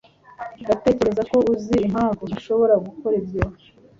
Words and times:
Ndatekereza 0.61 1.21
ko 1.31 1.37
uzi 1.53 1.75
impamvu 1.87 2.21
ntashobora 2.29 2.73
gukora 2.85 3.13
ibyo 3.21 3.41